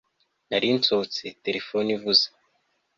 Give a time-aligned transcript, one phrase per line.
[0.49, 2.25] nari nsohotse, telefone ivuze